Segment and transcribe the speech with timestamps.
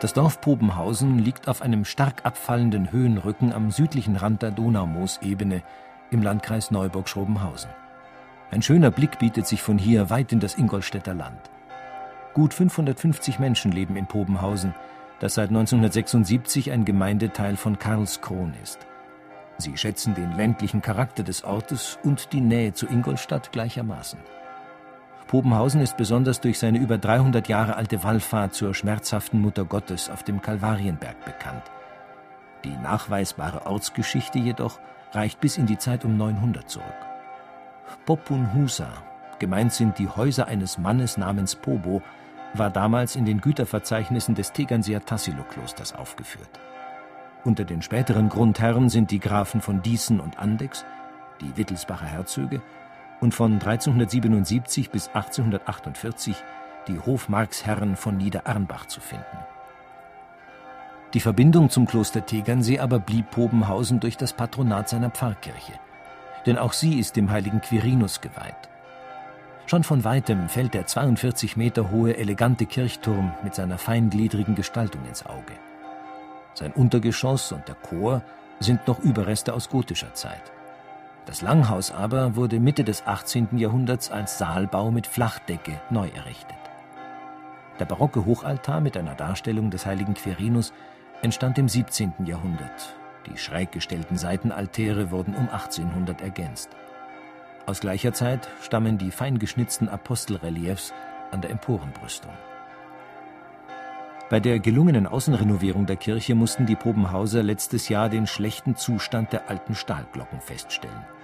[0.00, 5.64] Das Dorf Pobenhausen liegt auf einem stark abfallenden Höhenrücken am südlichen Rand der Donaumoosebene
[6.12, 7.70] im Landkreis Neuburg-Schrobenhausen.
[8.52, 11.50] Ein schöner Blick bietet sich von hier weit in das Ingolstädter Land.
[12.32, 14.72] Gut 550 Menschen leben in Pobenhausen,
[15.18, 18.86] das seit 1976 ein Gemeindeteil von Karlskron ist.
[19.56, 24.20] Sie schätzen den ländlichen Charakter des Ortes und die Nähe zu Ingolstadt gleichermaßen.
[25.28, 30.22] Pobenhausen ist besonders durch seine über 300 Jahre alte Wallfahrt zur schmerzhaften Mutter Gottes auf
[30.22, 31.64] dem Kalvarienberg bekannt.
[32.64, 34.80] Die nachweisbare Ortsgeschichte jedoch
[35.12, 36.86] reicht bis in die Zeit um 900 zurück.
[38.06, 38.88] Popun Husa,
[39.38, 42.02] gemeint sind die Häuser eines Mannes namens Pobo,
[42.54, 46.58] war damals in den Güterverzeichnissen des Tegernseer Tassilo-Klosters aufgeführt.
[47.44, 50.86] Unter den späteren Grundherren sind die Grafen von Diesen und Andex,
[51.42, 52.62] die Wittelsbacher Herzöge
[53.20, 56.36] und von 1377 bis 1848
[56.86, 59.38] die Hofmarksherren von Niederarnbach zu finden.
[61.14, 65.72] Die Verbindung zum Kloster Tegernsee aber blieb Pobenhausen durch das Patronat seiner Pfarrkirche.
[66.44, 68.68] Denn auch sie ist dem heiligen Quirinus geweiht.
[69.66, 75.26] Schon von weitem fällt der 42 Meter hohe, elegante Kirchturm mit seiner feingliedrigen Gestaltung ins
[75.26, 75.52] Auge.
[76.54, 78.22] Sein Untergeschoss und der Chor
[78.60, 80.52] sind noch Überreste aus gotischer Zeit.
[81.28, 83.58] Das Langhaus aber wurde Mitte des 18.
[83.58, 86.56] Jahrhunderts als Saalbau mit Flachdecke neu errichtet.
[87.78, 90.72] Der barocke Hochaltar mit einer Darstellung des heiligen Quirinus
[91.20, 92.14] entstand im 17.
[92.24, 92.96] Jahrhundert.
[93.26, 96.70] Die schräg gestellten Seitenaltäre wurden um 1800 ergänzt.
[97.66, 100.94] Aus gleicher Zeit stammen die feingeschnitzten Apostelreliefs
[101.30, 102.32] an der Emporenbrüstung.
[104.30, 109.50] Bei der gelungenen Außenrenovierung der Kirche mussten die Probenhauser letztes Jahr den schlechten Zustand der
[109.50, 111.17] alten Stahlglocken feststellen.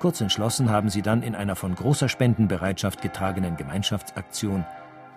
[0.00, 4.64] Kurz entschlossen haben sie dann in einer von großer Spendenbereitschaft getragenen Gemeinschaftsaktion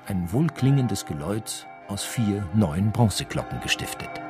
[0.07, 4.22] ein wohlklingendes Geläut aus vier neuen Bronzeglocken gestiftet